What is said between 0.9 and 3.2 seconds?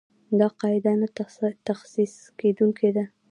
نه تخصیص کېدونکې ده.